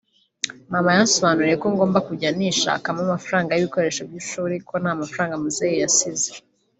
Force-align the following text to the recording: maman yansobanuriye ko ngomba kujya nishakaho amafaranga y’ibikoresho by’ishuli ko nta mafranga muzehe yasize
maman 0.71 0.95
yansobanuriye 0.99 1.55
ko 1.61 1.67
ngomba 1.73 1.99
kujya 2.07 2.29
nishakaho 2.37 2.99
amafaranga 3.07 3.51
y’ibikoresho 3.53 4.01
by’ishuli 4.09 4.55
ko 4.67 4.73
nta 4.81 4.91
mafranga 5.01 5.41
muzehe 5.41 5.75
yasize 5.83 6.29